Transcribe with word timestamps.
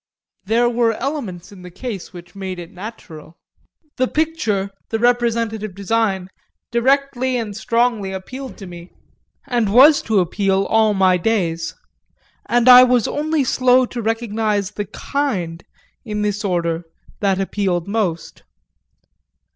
There 0.45 0.67
were 0.67 0.93
elements 0.93 1.51
in 1.51 1.61
the 1.61 1.69
case 1.69 2.09
that 2.09 2.35
made 2.35 2.57
it 2.57 2.71
natural: 2.71 3.37
the 3.97 4.07
picture, 4.07 4.71
the 4.89 4.97
representative 4.97 5.75
design, 5.75 6.27
directly 6.71 7.37
and 7.37 7.55
strongly 7.55 8.11
appealed 8.11 8.57
to 8.57 8.65
me, 8.65 8.89
and 9.45 9.71
was 9.71 10.01
to 10.09 10.17
appeal 10.19 10.63
all 10.65 10.95
my 10.95 11.17
days, 11.17 11.75
and 12.47 12.67
I 12.67 12.83
was 12.83 13.07
only 13.07 13.43
slow 13.43 13.85
to 13.85 14.01
recognise 14.01 14.71
the 14.71 14.85
kind, 14.85 15.63
in 16.03 16.23
this 16.23 16.43
order, 16.43 16.83
that 17.19 17.39
appealed 17.39 17.87
most. 17.87 18.41